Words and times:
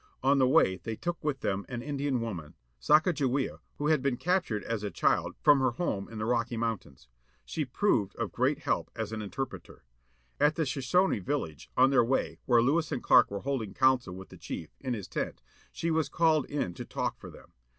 On 0.23 0.39
the 0.39 0.47
way 0.47 0.77
they 0.77 0.95
took 0.95 1.23
with 1.23 1.41
them 1.41 1.63
an 1.69 1.83
Indian 1.83 2.21
woman, 2.21 2.55
Sacajawea, 2.79 3.59
who 3.75 3.85
had 3.89 4.01
been 4.01 4.17
captured 4.17 4.63
as 4.63 4.81
a 4.81 4.89
child, 4.89 5.35
from 5.43 5.59
her 5.59 5.73
home 5.73 6.09
in 6.09 6.17
the 6.17 6.25
Rocky 6.25 6.57
Mountains. 6.57 7.07
She 7.45 7.65
proved 7.65 8.15
of 8.15 8.31
great 8.31 8.61
help 8.63 8.89
as 8.95 9.11
an 9.11 9.21
interpreter. 9.21 9.83
At 10.39 10.57
a 10.57 10.65
Sho 10.65 10.79
shone 10.81 11.21
village, 11.21 11.69
on 11.77 11.91
their 11.91 12.03
way, 12.03 12.39
where 12.47 12.63
Lewis 12.63 12.91
and 12.91 13.03
Clark 13.03 13.29
were 13.29 13.41
holding 13.41 13.75
council 13.75 14.15
with 14.15 14.29
the 14.29 14.37
chief, 14.39 14.71
in 14.79 14.95
his 14.95 15.07
tent, 15.07 15.43
she 15.71 15.91
was 15.91 16.09
called 16.09 16.47
in 16.49 16.73
to 16.73 16.83
talk 16.83 17.19
for 17.19 17.29
them. 17.29 17.53